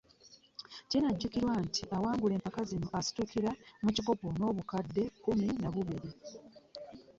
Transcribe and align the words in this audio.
Kinajjukirwa 0.89 1.53
nti 1.65 1.81
awangula 1.97 2.33
empaka 2.35 2.61
zino 2.69 2.87
asitukira 2.99 3.51
mu 3.83 3.89
kikopo 3.95 4.27
n'obukadde 4.37 5.03
kkumi 5.13 5.47
na 5.61 5.69
bubiri 5.73 6.09